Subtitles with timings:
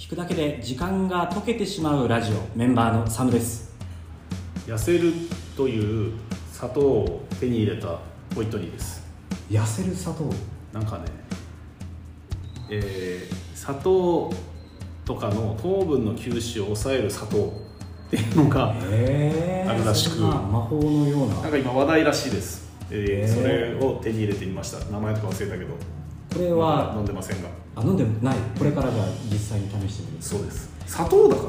[0.00, 3.76] 聞くだけで時間が溶けてしまうラジオメンバーのサムです。
[4.66, 5.12] 痩せる
[5.54, 6.14] という
[6.50, 7.98] 砂糖を手に入れた
[8.34, 9.06] ホイットニーです。
[9.50, 10.24] 痩せる砂糖？
[10.72, 11.04] なんかね、
[12.70, 14.32] えー砂糖
[15.04, 17.52] とかの糖分の吸収を抑える砂糖
[18.06, 20.16] っていうのがへあるらしく。
[20.16, 21.34] そんな魔法のような。
[21.42, 23.28] なんか今話題らしいです、えーへー。
[23.28, 24.78] それを手に入れてみました。
[24.90, 25.74] 名前とか忘れたけど。
[26.32, 28.36] これは飲んでませんがあ飲んでない。
[28.58, 30.22] これからじゃあ実際に試してみる。
[30.22, 30.70] そうです。
[30.86, 31.48] 砂糖だから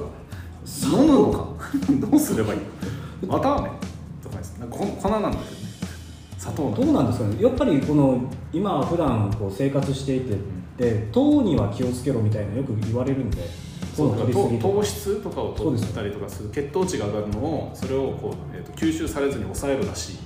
[0.99, 1.47] 飲むのか。
[2.11, 2.59] どうすればいい
[3.27, 3.33] の？
[3.33, 3.69] 綿あめ
[4.23, 4.57] とかです。
[4.59, 5.47] なんか粉粉なんだけどね。
[6.37, 7.41] 砂糖どうなんですかね？
[7.41, 8.21] やっぱりこの
[8.53, 10.35] 今普段こう生活していて
[10.77, 13.37] で糖には気をつけろみたいなよく言われるんで
[13.95, 14.73] そう糖の取りすぎとか。
[14.75, 20.17] 糖質とかを取ったりとかする血糖値が上がるのをそれをこう、えー、と吸収されずに抑えるらしい。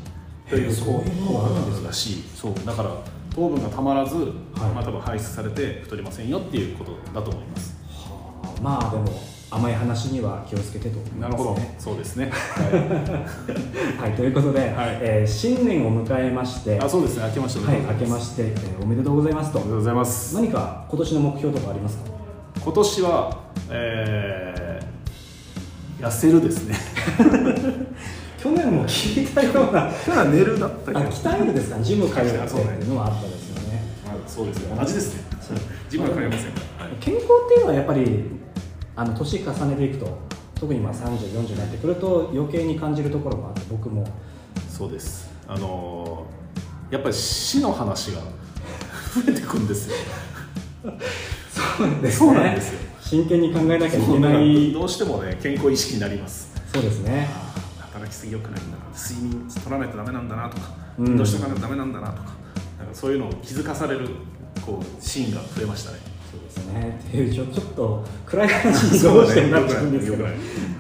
[0.50, 1.88] というそういうものがあるんですか？
[1.88, 2.92] らしいそうだから
[3.36, 4.16] 糖分がたまらず、
[4.56, 7.76] まあ、多分排出されて太りませんよっていうことだと思います。
[7.92, 9.06] はあまあでも
[9.52, 11.58] 甘い話には気をつけてとね、なるほど。
[11.78, 12.30] そうですね、
[14.00, 14.12] はい。
[14.18, 14.70] ということで、はい。
[15.02, 17.26] えー新年を迎えましてあそうですね。
[17.28, 19.60] 明けましてはい明けまして、えーおめでとうございますと。
[19.60, 20.36] おめでとうございます。
[20.36, 22.04] 何か今年の目標とかありますか？
[22.64, 23.38] 今年は、
[23.70, 26.76] えー、痩せるですね
[28.46, 29.92] 去年も聞いたような。
[29.92, 31.80] ただ寝るだったあ鍛えるですか。
[31.82, 33.82] ジム通うってあそうねいうのはあったですよね。
[34.06, 34.76] まあ、そうですね。
[34.80, 35.24] 同じですね。
[35.86, 36.52] 自分は買いません。
[36.52, 36.96] はい。
[37.00, 38.24] 健康っていうのはやっぱり
[38.96, 40.20] あの年重ねていくと
[40.54, 44.06] 特にまあ3040になってくると余計に感じるところもあって僕も。
[44.70, 45.28] そうです。
[45.48, 46.46] あのー
[46.94, 49.96] やっぱり死の話が増えてくんですよ。
[50.86, 52.80] そうですそうなんですよ。
[53.02, 54.72] 真剣に考えなきゃいけない。
[54.72, 56.54] どうしてもね健康意識になります。
[56.72, 57.45] そうですね
[58.16, 61.06] すぎよくないんだな睡眠取らないとダメなんだなとかうん。
[61.08, 62.30] 運動しとかないとダメなんだなとか
[62.80, 64.10] なんかそういうのを気づかされる
[64.66, 66.00] こうシーンが増えましたね。
[66.32, 67.00] そうですね。
[67.08, 70.32] っていうちょちょっと暗い話に どうしてもなっちゃうんですけど、よく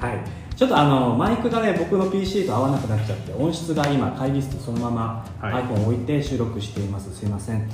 [0.01, 0.23] ないはい。
[0.55, 5.63] ちょっとあのマイクがね僕の PC と合わなくなっちゃって音質が今会議室にそのままはい。
[5.63, 7.13] iPhone を置いて収録しています。
[7.13, 7.69] すいません。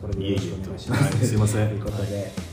[0.00, 1.26] これでよろしくお願いします、はい。
[1.26, 1.68] すいません。
[1.68, 2.45] ということで、えー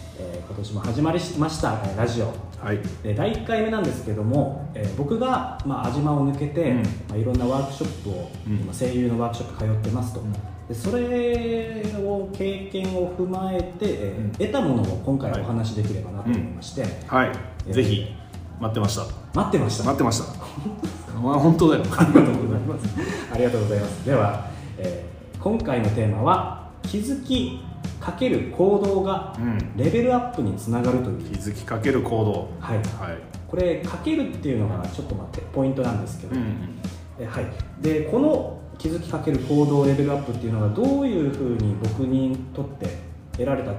[0.53, 2.31] 今年も始まりましたえーラジオ。
[2.63, 2.79] はい。
[3.01, 6.77] で第1回目なんですけども、えー僕が、まあ、安島を抜けて、うん。
[6.77, 6.83] ま
[7.13, 8.57] あ、いろんなワークショップを、うん。
[8.57, 10.31] 今声優のワークショップ通ってますと、うん。
[10.31, 10.39] で
[10.75, 14.31] それを経験を踏まえて、えーうん。
[14.33, 17.31] 得たものを今回お話しできればなと思いまして、はい、
[17.65, 18.13] えーぜひ
[18.59, 19.01] 待ってました。
[19.33, 19.83] 待ってました。
[19.85, 20.25] 待ってました。
[21.19, 21.83] まあ本当だよ。
[21.97, 22.87] ありがとうございます。
[23.33, 24.05] ありがとうございます。
[24.05, 24.47] では、
[24.77, 27.59] えー今回のテーマは気づき
[28.03, 29.77] かける行動がうん。
[29.77, 31.21] レベルアップにつながるという。
[31.21, 32.49] 気づきかける行動。
[32.59, 32.77] はい。
[32.77, 33.17] はい。
[33.47, 36.79] これかけるっていうのがちょっと待ってポイントなんですけど、うん
[37.19, 37.45] えはい。
[37.81, 42.97] でこの気づきかける行動レベルアップっていうのがどういうふうに僕にとって
[43.33, 43.71] 得られた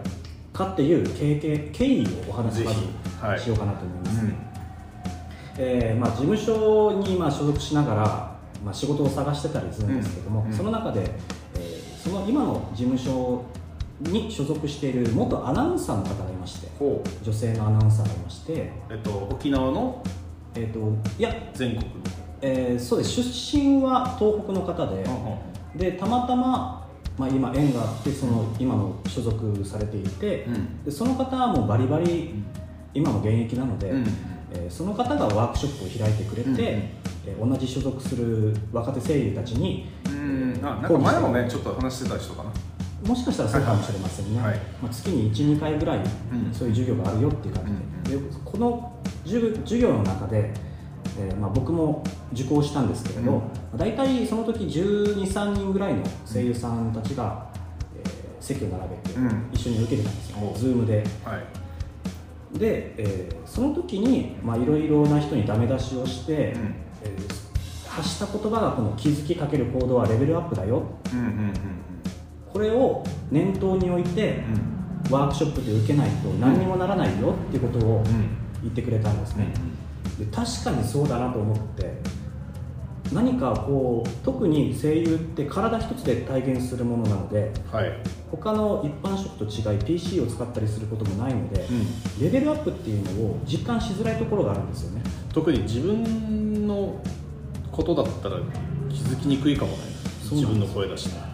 [0.56, 2.64] かっていう経験経緯をお話しぜ
[3.20, 4.24] まずしようかなと思います。
[4.24, 4.36] うん。
[5.58, 8.02] えーまあ、事務所にまあ所属しながら、
[8.64, 10.52] まあ、仕事を探してたりするんですけども、うん。
[10.52, 11.02] その中で、
[11.56, 13.42] えーその今の事務所
[14.00, 16.68] に所属している元アナウンサーの方がいまして
[17.22, 20.02] 女性のアナウンサーがいまして、えっと沖縄の？
[20.56, 20.78] えー、と
[21.18, 21.90] いや、全国の
[22.40, 23.22] えーそうです。
[23.22, 25.04] 出身は東北の方で、
[25.74, 30.84] でたまたま、まあ、今縁があってその今も所属されていて、うん。
[30.84, 32.34] でその方はもうバリバリ
[32.92, 34.06] 今も現役なので、うん
[34.52, 40.60] えーその方がワークショップを開いてくれて、うんえー同じ所属する若手声優たちに、うん。
[40.62, 42.52] あなんか前もねちょっと話してた人かな
[43.06, 44.56] もしかしたらそうかもしれませんね、はい。
[44.82, 46.04] まあ、月に12回ぐらい、ん。
[46.52, 47.64] そういう授業があるよっていう感
[48.04, 48.92] じで,、でこの
[49.24, 50.52] 授授業の中で、
[51.18, 53.38] えーまあ、僕も受講したんですけれど、うん。
[53.38, 53.44] ま
[53.74, 57.46] あ大体その時1 2 3人ぐらいの声優さんたちが、
[57.96, 59.46] えー席を並べてうん。
[59.52, 61.04] 一緒に受けてたんですよ、おズームで。
[61.24, 61.38] は
[62.54, 62.58] い。
[62.58, 66.40] で、えーその時にまあいろいろな人にダメ出しをして、うん。
[67.02, 67.44] えー
[67.94, 70.82] 発した言葉がこの気づきかける行動はレベルアップだよ。
[71.12, 71.52] うんうんうん
[72.54, 74.44] これを念頭に置いて
[75.08, 75.12] うん。
[75.12, 78.04] ワークショップで受けないと何にもならないよっていうことをうん。
[78.62, 79.52] 言ってくれたんですね、
[80.18, 81.98] で確かにそうだなと思って
[83.12, 87.92] 何かこう特に声優って体一つで体現するものなのではい。
[88.30, 91.66] 他の一般職と違い PC を使ったりすることもないので、
[92.18, 95.02] レベルアップっていうのを実感しづらいところがあるんですよね。
[95.30, 96.98] 特に自分の
[97.70, 98.38] ことだったら
[98.88, 99.78] 気づきにくいかもね。
[100.32, 101.33] 自分の声だしね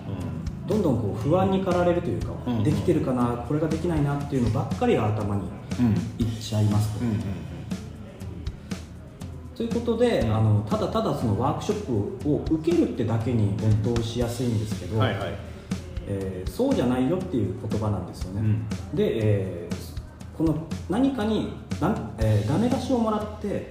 [0.70, 2.62] どんどんこう不安に駆られるというか、うん。
[2.62, 5.42] できてるかなこれができないなっていうのばっかりが頭に
[5.80, 5.86] うん。
[5.86, 7.20] うんいっちゃいますと、うん
[9.56, 10.34] ということで、うん。
[10.34, 15.34] あのただただそのワークショップを受けるってだけに没頭しやすいんですけど、はいはい。
[16.06, 18.68] えーそうじゃないよっていう言葉なんですよね、うん。
[18.96, 19.90] で、えー
[20.38, 20.56] この
[20.88, 23.68] 何かにダ,、えー、ダメ出しをもらって、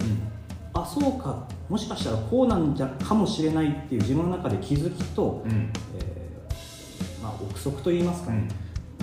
[0.73, 5.51] あそうかもしかしたらこうなんじゃかもしれないっていう自分の中で気づきと、うん。
[5.51, 6.18] うんえ
[7.43, 8.47] 憶測といいますかね、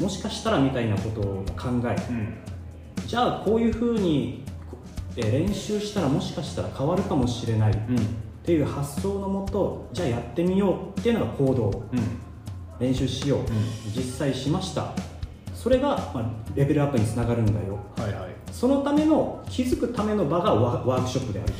[0.00, 2.34] もしかしたらみたいなことを考えうん。
[3.06, 4.44] じゃあこういうふうに、
[5.16, 7.96] えー練習したらもしかしたら変わるかもしれないっうん。
[8.44, 11.84] ていう発想のもとじゃあやってみようっていうのが行動。
[11.92, 12.00] うん。
[12.78, 13.40] 練習しよう、
[13.96, 14.92] 実際しました。
[15.54, 17.78] それが、まあ、レベルアップにつながるんだよ。
[17.96, 18.30] はいはい。
[18.52, 21.52] そのための気づくための場がワワークショップである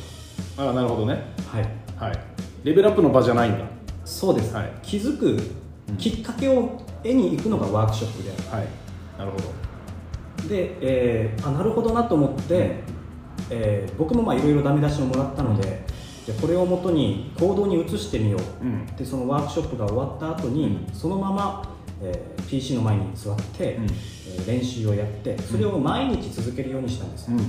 [0.57, 1.23] ああなるほどね。
[1.37, 1.69] とはい。
[1.97, 2.19] はい。
[2.63, 3.65] レベルアップの場じゃないんだ。
[4.05, 4.71] そうです、はい。
[4.83, 5.39] 気づく
[5.97, 8.57] きっかけを得に行くのがワークショップである。
[8.57, 8.67] はい。
[9.17, 10.47] なるほど。
[10.49, 12.81] で、えーあなるほどなと思って、
[13.49, 15.85] えー僕もまあいろいろダメ出しをもらったので
[16.25, 18.65] じこれをもとに行動に移してみよう。
[18.65, 18.85] うん。
[18.97, 23.83] でそのワークショップが終わった後に、そのまま、えー PC の前に座って、うん。
[23.85, 27.37] えー練習をやってそれを毎日続けるようにしたんです、うん。
[27.37, 27.43] で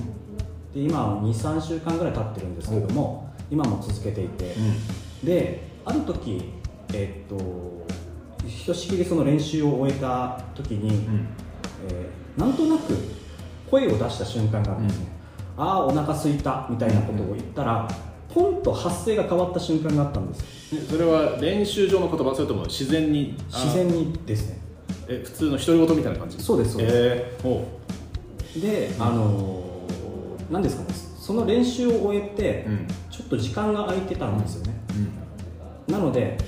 [0.74, 4.54] 今23週間ぐらい経ってるんですけども今も続けていて、
[5.22, 6.52] である時
[6.94, 7.86] えーっと
[8.46, 11.26] ひとしきりその練習を終えた時に、うん。
[11.88, 12.94] えーなんとなく
[13.68, 15.06] 声を出した瞬間があるんですね、
[15.56, 17.88] ああお腹空いたみたいなことを言ったら、
[18.32, 20.70] ポンと発声が変わった瞬間があったんです。
[20.72, 23.34] でそれは練習上の言葉それとも自然に？
[23.52, 24.60] あ自然にですね。
[25.08, 26.40] え普通の独り言みたいな感じ？
[26.40, 26.94] そうですそうです。
[26.94, 32.86] えー、であのー何ですかねその練習を終えて、うん。
[33.10, 34.80] ちょっと時間が空いてたんですよね、
[35.88, 35.92] うん。
[35.92, 36.38] なので、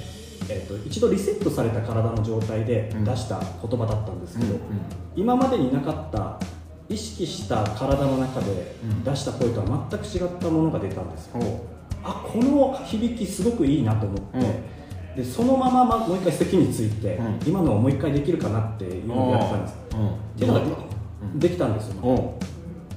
[0.51, 3.05] えー、と一度リセットされた体の状態でうん。
[3.05, 4.61] 出した言葉だったんですけど、うん
[5.17, 6.39] 今までになかった
[6.89, 9.05] 意識した体の中でうん。
[9.05, 11.33] 出した声とは全く違ったものが出たんですよ。
[11.37, 11.61] おう。
[12.03, 17.39] あこの響きすごくいいなと思って、でそのまままもう一回席について、うん。
[17.47, 19.77] 今のをもう一回できるかなっていうのをやったんです。
[19.93, 19.97] う。
[19.97, 20.67] んっていうのがで
[21.35, 22.35] できたんですよ、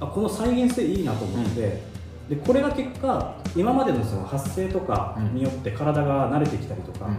[0.00, 1.82] あこの再現性いいなと思って、
[2.28, 7.10] でこれが結果今までのその発声とかによって体が慣れてきたりとか、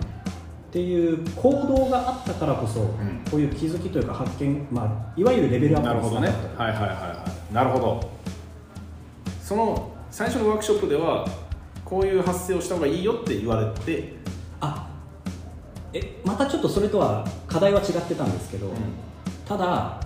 [0.75, 2.85] っていう行動があったからこそ、ん。
[3.31, 6.27] こういう気づきというか発見、まあ、いわゆるレベルアップなるほどね。
[6.57, 7.53] はいはいはいはい。
[7.53, 8.11] なるほど。
[9.41, 11.25] その最初のワークショップでは
[11.85, 14.15] こういう発声をした方がいいよって言われて、
[14.59, 14.89] あ
[15.93, 18.69] えまたちょっとそれとは課題は違ってたんですけど、
[19.47, 20.01] ただ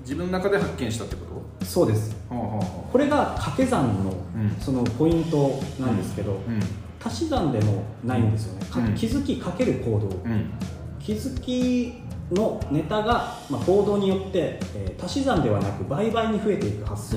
[0.00, 1.20] 自分の中で発見したってこ
[1.64, 2.16] そうです。
[2.28, 4.56] とほうほうほこれが掛け算のうん。
[4.58, 6.60] そのポイントなんですけど、ううん
[7.02, 8.94] 足し算でもないんですよね、かうん。
[8.94, 10.50] 気づきかける行動、うん。
[10.98, 11.94] 気づき
[12.30, 17.16] のネタが、まあ、行動によって、えー足し算ではなく倍々に増えていく発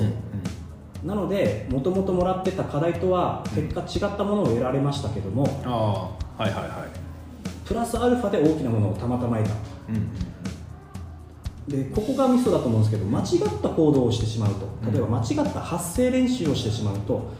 [1.04, 6.88] なのでもともともらってた課題とは結果違ったものを得られましたけども、ああはいはいはい。
[7.66, 9.54] プラスアルファで大きなものをたまたま得た。
[9.90, 10.10] うん
[11.68, 14.66] でここがミソだと思うんですけど間違った行動をしてしまうと。
[14.90, 17.30] 例えば間違った発声練習をしてしまうと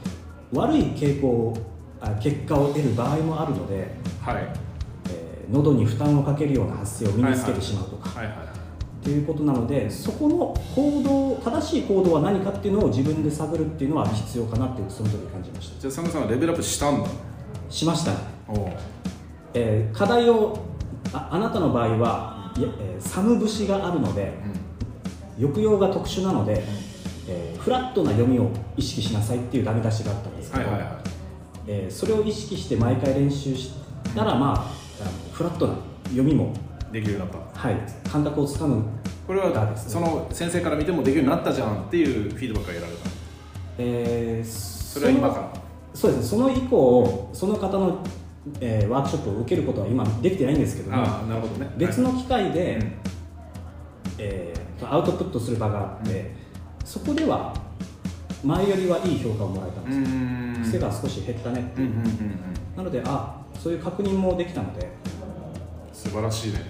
[0.53, 1.55] 悪い傾向
[2.21, 4.37] 結果を得る場合もあるので、はい。
[5.11, 15.79] えー喉に負担をかけるような発声を身につけてしまうとか、はいはいっていうことなのでそこの行動正しい行動は何かっていうのを自分で探るっていうのは必要かなっていうその時感じました。
[15.79, 17.11] じゃあ佐野さんはレベルアップしたんだ。
[17.69, 18.13] しました。
[18.13, 18.19] ね、
[19.53, 20.59] えー課題を
[21.13, 24.33] ああなたの場合はいや、えーサム節があるので
[25.39, 26.65] 抑揚が特殊なので、
[27.29, 31.04] えーフラットな読みを意識しなさいっていうダメ出しがあったんですけど、はいはいはい
[31.67, 33.73] えーそれを意識して毎回練習し
[34.15, 34.53] たらまあ
[35.03, 36.53] あのフラットな読みも、
[36.93, 37.59] できるようになった。
[37.59, 37.77] はい、
[38.11, 38.83] 感覚をつかむ
[39.27, 43.11] これはその先生から見てもできるようになったじゃんっていうフィードバックが得られた
[43.79, 45.53] えーそれは今から？
[45.95, 48.05] そうですねその以降その方の、
[48.61, 51.73] えーワークショップを受けることは今できてないんですけどもああなるほどね。
[51.79, 52.93] 別の機会で、うん。
[54.19, 56.33] えーアウトプットする場があって、
[56.85, 57.55] そこでは
[58.45, 62.77] 前よりはいい評価をもらえたんうです癖が少し減ったねっていう、うんうんうんうん。
[62.77, 64.89] なのであそういう確認もできたので。
[65.93, 66.61] 素晴らしいね。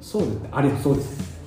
[0.00, 0.48] そうですね。
[0.50, 1.38] ありそうです。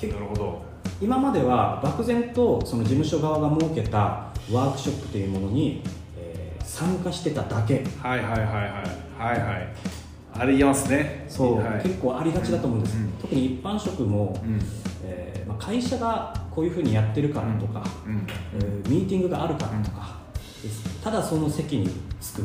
[0.00, 0.62] 結なるほど。
[1.00, 5.82] 今までは漠然とその事務所側が設けたワークショップというものに、
[6.16, 7.84] えー参加してただけ。
[8.00, 8.46] はいはいはいはい。
[9.18, 9.68] はいはい。
[10.36, 11.26] ありますね。
[11.28, 11.82] そう、はい。
[11.82, 13.12] 結構ありがちだと思うんです、うん。
[13.20, 14.58] 特に一般職も、うん。
[15.04, 18.26] えーまあ、会社がこういうふうにやってるからとか、うん。
[18.54, 20.18] えーミーティングがあるからとか、
[21.02, 21.88] ただその席に
[22.20, 22.42] 着く。
[22.42, 22.44] っ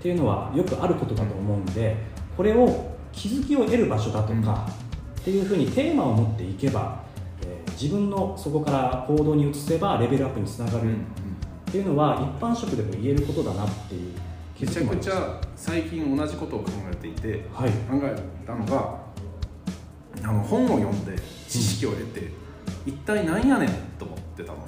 [0.00, 1.96] ていうのはよくあることだと思うんで
[2.36, 4.68] これを気づきを得る場所だとか、
[5.20, 7.02] っていうふうにテーマを持っていけば、
[7.42, 10.96] えー自分のそこから行動に移せばレベルアップにつながる。
[10.96, 10.98] っ
[11.68, 14.12] ていうのは一般職でも言えることだなっていう
[14.56, 17.70] 気めちゃくちゃ最近同じことを考えていてはい。
[17.70, 18.16] 考え
[18.46, 18.98] たのが
[20.22, 22.30] あの本を読んで知識を得て、
[22.86, 24.58] 一体なんやねんと思ってたの。
[24.58, 24.64] ね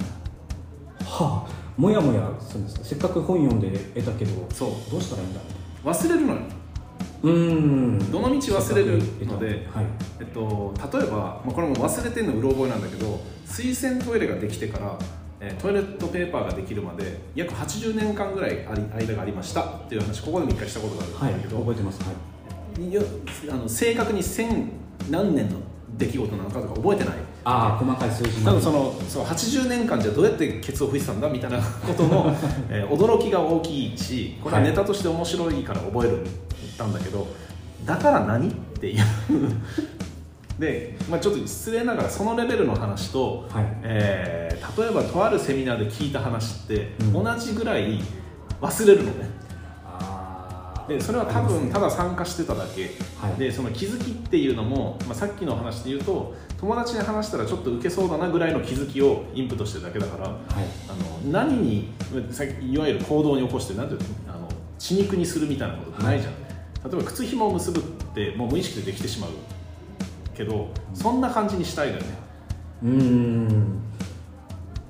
[1.05, 2.85] はあもやもやするんですか？
[2.85, 4.91] せっかく本読んで得たけどそう。
[4.91, 5.39] どうしたらいいんだ
[5.85, 6.39] 忘れるのよ。
[7.23, 7.31] うー
[8.03, 8.11] ん。
[8.11, 9.85] どの道忘れるのではい。
[10.19, 14.97] えっと、例えば、まあ、これも忘れてるのうろ覚えなんだけど水洗トイレができてから、
[15.39, 19.61] えートイレットペーパーができるまで約80年間ぐらい間がありました。
[19.63, 21.99] っていう話ここでも一回したことがあはいるんだけど、覚えてます。
[22.03, 22.13] はい。
[23.51, 24.69] あの正確に千
[25.09, 25.57] 何年の
[25.99, 27.13] 出来事なのかとか覚えてない。
[27.43, 32.35] ああ細かい数字多分そのそう80年間じゃどうやってケツを拭いてたんだみたいなことの、
[32.69, 36.25] えー驚きが大きいしこれはネタとして面白いから覚える
[36.79, 37.27] たんだけど
[37.85, 39.03] だから何っていう。
[40.59, 43.77] で、まあ、ちょっと失礼ながらそのレベルの話と、はい。
[43.83, 47.23] えー例えばとあるセミナーで聞いた話ってうん。
[47.23, 48.01] 同じぐらい
[48.61, 49.29] 忘れるのね、
[50.89, 53.39] でそれは多分ただ参加してただけ、はい。
[53.39, 60.39] でその気づきっていうのも、まあ、さっきの話で言うと友達に話したらちょっと受けそうだなぐらいの気づきをインプットしてるだけだからはい。
[60.89, 61.93] あの何に
[62.61, 66.33] いわゆる行動に起こして何ていうのあの血肉にするみたいなことってないじゃん、
[66.91, 69.29] 例えば靴紐を結ぶってもう無意識でできてしまう
[70.35, 72.07] けどそんな感じにしたいのよね。
[72.83, 73.81] うーん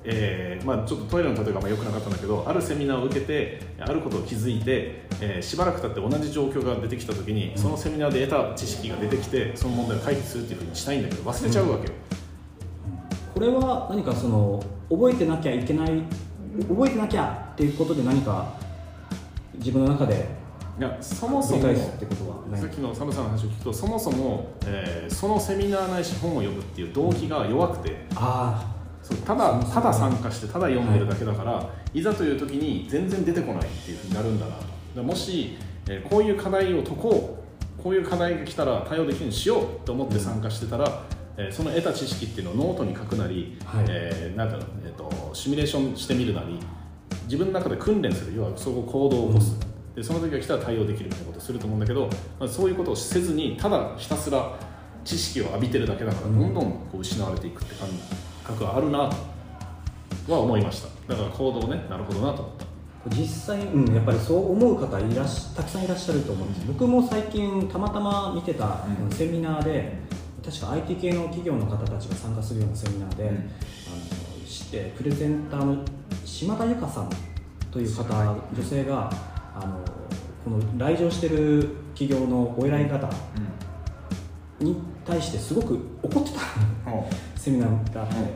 [0.02, 11.92] えーまあ、ちょっとトイレの例えがあんま良くなかったんだけどあるセミナーを受けてあることを気づいて、えーしばらく経って同じ状況が出てきた時にそのセミナーで得た知識が出てきてその問題を解決するっていうふうにしたいんだけど忘れちゃうわけよ、
[13.34, 16.02] これは何かその覚えてなきゃいけない
[16.68, 18.54] 覚えてなきゃっていうことで何か
[19.54, 20.26] 自分の中で
[20.78, 22.60] いやそもそも返すってことはない。
[22.60, 28.06] さっきのサムさんの話を聞くとそもそも、えーそのセミナーないし本を読むっていう動機が弱くて。
[28.14, 28.79] あそう
[29.16, 34.52] ただただ参加してただ読んでるだけだから、い、ざという時に全然出てこないっていうふうになるんだな
[34.94, 35.02] と。
[35.02, 35.56] もし、
[35.88, 37.42] えーこういう課題を解こ
[37.78, 41.02] うこういう課題が来たら対応できるようにしようと思って参加してたら、
[41.36, 43.84] えーその得た知識っていうのをノートに書くなり、はい。
[43.88, 46.58] えーなんだろうえー、とシミュレーションしてみるなり
[47.24, 49.56] 自分の中で訓練する要はそこ行動を起こす、
[49.94, 54.58] でその時が来たら対応できるみたいなことをすると思うんだけど、まあ、そういうことをせずにただひたすら
[55.04, 57.88] 知識を浴びてるだけだからどんどんこう失われていくって感
[58.52, 59.10] 覚はあるな
[60.26, 60.88] とは思いました。
[61.14, 62.70] だから行動ねなるほどなと思った。
[63.08, 69.10] 実際、うん、やっぱりそう思う方いらしたくさんいらっしゃると思うんです僕も最近たまたま見てたうん。
[69.10, 69.98] セミナーで、
[70.44, 73.28] 確か IT 系の企業の方たちが参加するようなセミナーで、うん。
[73.28, 73.50] あの
[74.46, 75.84] してプレゼンターの
[76.24, 77.10] 島田由香さん
[77.70, 79.10] という方女性が
[79.54, 79.84] あの
[80.44, 83.08] この来場してる企業のお偉い方
[84.58, 86.40] に対してすごく怒ってた
[87.40, 88.26] セミナーがあって、うん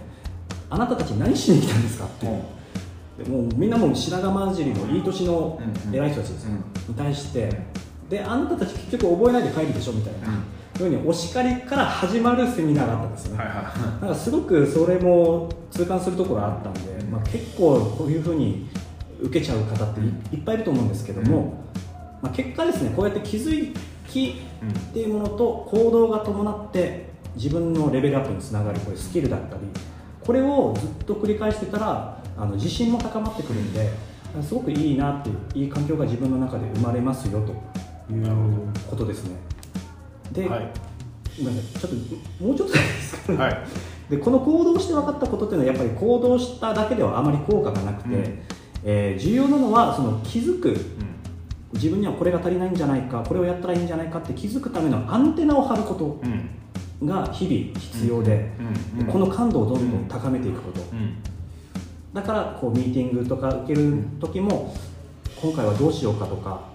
[0.70, 2.06] あなたたち何しに来たんですか？
[2.06, 7.50] っていう、でもうみんなもう白髪混じりのいい年のうん偉い人たちですに対して
[8.08, 9.92] であなたたち結局覚えないで帰るでしょ？
[9.92, 10.42] みたいな、うん。
[10.76, 13.62] ふうにお叱りから始まるセミナーがあったんですよね、はいは
[14.00, 18.68] なんかすごくそれも痛感するところがあったんで、まあ、結構こういうふうに
[19.20, 20.40] 受けちゃう方ってい,、うん。
[20.40, 21.62] っぱいいると思うんですけども、
[22.20, 23.72] まあ、結果ですねこうやって気づ
[24.08, 24.70] きうん。
[24.70, 29.62] っていうものと行動が伴って自分のレベルアップにつながるこれスキルだったり
[30.24, 33.90] これをずっと繰り返してたらあの自信も高まってくるんで
[34.42, 38.26] すごくいいなっていういい環境が自分の中で生まれますよという
[38.88, 39.36] ことですね。
[40.32, 40.60] で、はい。
[40.60, 41.50] な
[41.80, 41.90] ちょっ
[42.38, 43.58] ともうちょっとですかねはい。
[44.10, 48.38] でこの行動して分かったことっていうのはやっぱり行動しただけではあまり効果がなくて、うん。
[48.84, 50.70] えー重要なのはその気づく。
[50.70, 50.76] うん。
[51.72, 56.20] 自分にはこれが足りないんじゃないかこれをやったらいいんじゃないかって気づくためのアンテナを張ること。
[56.22, 56.48] うん
[57.02, 58.50] が日々必要で、
[59.10, 61.16] この感度をどんどん高めていくこと、うん。
[62.12, 64.76] だからこうミーティングとか受ける時も
[65.40, 66.68] 今回はどうしようかとか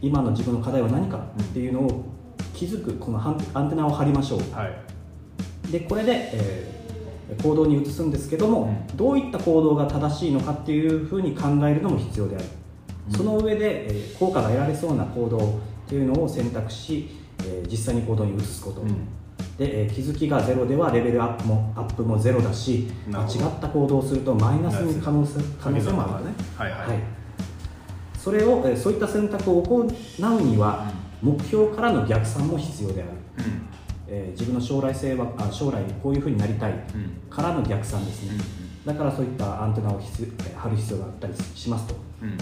[0.00, 2.04] 今の自分の課題は何かっていうのを
[2.54, 4.38] 気づくこのアンテナを張りましょう。
[4.38, 5.72] うんはい。
[5.72, 6.78] でこれで、えー
[7.42, 8.96] 行動に移すんですけども、うん。
[8.96, 12.44] どういった行動が正しいのかっていうふうに考えるのも必要である、
[13.10, 13.14] うん。
[13.14, 15.40] その上で、えー効果が得られそうな行動っ
[15.86, 17.10] ていうのを選択し、
[17.40, 18.96] えー実際に行動に移すこと、うん
[19.58, 26.32] で、えー気づきがゼロではレベルアップもアップもゼロだし間違った行動をするとマイナスに可能性可能性もあるね。
[26.56, 26.98] はいはい、はい、
[28.16, 33.68] それを、えーそういった選択を行うには、目標からの逆算も必要である、うん。
[34.06, 36.80] えー自分の将来性はあ将来こういうふうになりたいうん。
[37.28, 38.38] からの逆算ですね、
[38.84, 41.96] だからそういったアンテナを必張る必要があったりしますと。
[42.22, 42.38] うん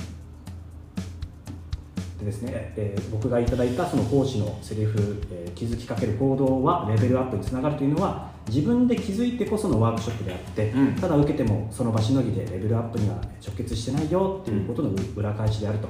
[2.26, 10.94] でですね、えー僕がいただいたその講師のセリフ、えー気づきかける行動はレベルアップにつながるというのは自分で気づいてこそのワークショップであって、うん。
[10.96, 15.88] ただ受けてもその場しのぎでレベルアップには直結してないよっていうことの裏返しであると。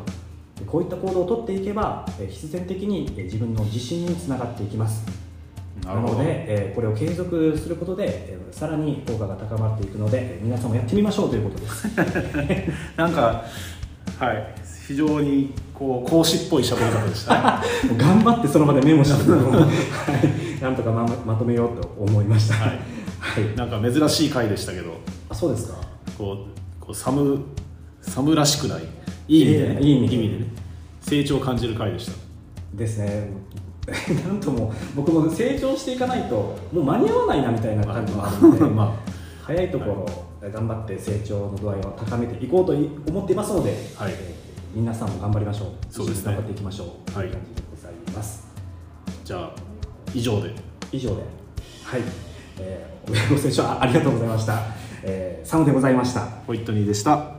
[0.58, 5.06] でこういった行動をとっていけば、えー必然的にえー自分の自信につながっていきます。
[5.84, 6.12] なるほど。
[6.14, 11.88] ので、えーこれを継続することで、えーさらに効果が高まっていくのでえー皆さんもやってみましょうということです。
[12.96, 13.44] なんか
[14.18, 14.54] はい
[14.86, 17.60] 非常にこう講師っぽい喋り方でした
[17.98, 22.54] 頑張ってその場でメモしたのを、 はい、なんとかままとめようと思いました。
[22.54, 22.78] はい。
[23.18, 24.92] はい、なんか珍しい回でしたけど。
[25.28, 25.74] あそうですか。
[26.16, 27.40] こうこうサム
[28.00, 28.84] サムらしくない。
[29.26, 30.44] いい意味でね、いい意味ででね。
[31.00, 32.12] 成長を感じる回でした。
[32.72, 33.30] ですね。
[34.24, 38.94] なんとも僕も成長していかないともう間に合わないなみたいな感じもあるので、ま
[39.42, 40.06] 早いとこ
[40.40, 44.12] ろ、頑張って成長の度合いを高めていこうとい思っていますので、はい。
[44.12, 44.45] えー
[44.76, 45.68] 皆さんも頑張りましょう。
[45.88, 46.34] そうですね。
[46.34, 47.10] 頑張っていきましょう。
[47.10, 48.46] とはい感じでございます、
[49.24, 49.50] じゃあ
[50.14, 50.54] 以上で。
[50.92, 51.22] 以上で。
[51.82, 52.02] はい、
[52.58, 54.60] えー、ご清聴あありがとうございました、
[55.02, 56.26] えー、サムでございました。
[56.46, 57.35] ホイットニーでした